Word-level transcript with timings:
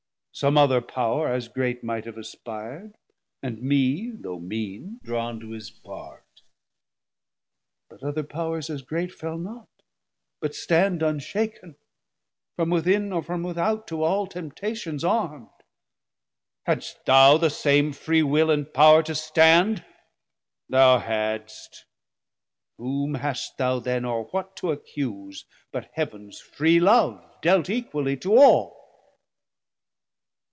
som 0.33 0.57
other 0.57 0.81
Power 0.81 1.27
As 1.31 1.49
great 1.49 1.83
might 1.83 2.05
have 2.05 2.15
aspir'd, 2.17 2.95
and 3.43 3.61
me 3.61 4.11
though 4.11 4.39
mean 4.39 4.99
Drawn 5.03 5.41
to 5.41 5.51
his 5.51 5.69
part; 5.69 6.25
but 7.89 8.01
other 8.01 8.23
Powers 8.23 8.69
as 8.69 8.81
great 8.81 9.13
Fell 9.13 9.37
not, 9.37 9.67
but 10.39 10.55
stand 10.55 11.01
unshak'n, 11.03 11.75
from 12.55 12.69
within 12.69 13.11
Or 13.11 13.21
from 13.21 13.43
without, 13.43 13.85
to 13.89 14.03
all 14.03 14.25
temptations 14.25 15.03
arm'd. 15.03 15.49
Hadst 16.65 17.05
thou 17.05 17.37
the 17.37 17.49
same 17.51 17.91
free 17.91 18.23
Will 18.23 18.49
and 18.49 18.73
Power 18.73 19.03
to 19.03 19.13
stand? 19.13 19.85
Thou 20.69 20.97
hadst: 20.97 21.85
whom 22.77 23.15
hast 23.15 23.57
thou 23.57 23.79
then 23.79 24.05
or 24.05 24.23
what 24.23 24.55
to 24.55 24.71
accuse, 24.71 25.43
But 25.73 25.91
Heav'ns 25.93 26.39
free 26.39 26.79
Love 26.79 27.21
dealt 27.41 27.69
equally 27.69 28.15
to 28.17 28.37
all? 28.37 28.81